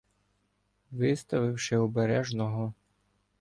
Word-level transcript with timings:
Виставивши 0.91 1.77
обережно 1.77 2.47
го 2.51 2.73